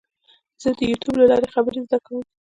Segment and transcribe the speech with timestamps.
[0.61, 2.21] زه د یوټیوب له لارې خبرې زده کوم.